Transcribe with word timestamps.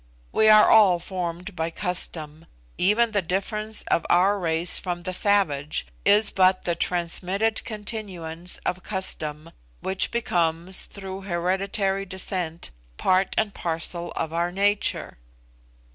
We 0.31 0.49
are 0.49 0.67
all 0.67 0.97
formed 0.97 1.55
by 1.55 1.69
custom 1.69 2.47
even 2.75 3.11
the 3.11 3.21
difference 3.21 3.83
of 3.83 4.03
our 4.09 4.39
race 4.39 4.79
from 4.79 5.01
the 5.01 5.13
savage 5.13 5.85
is 6.05 6.31
but 6.31 6.65
the 6.65 6.73
transmitted 6.73 7.63
continuance 7.65 8.57
of 8.65 8.81
custom, 8.81 9.51
which 9.79 10.09
becomes, 10.09 10.85
through 10.85 11.21
hereditary 11.25 12.07
descent, 12.07 12.71
part 12.97 13.35
and 13.37 13.53
parcel 13.53 14.11
of 14.13 14.33
our 14.33 14.51
nature. 14.51 15.19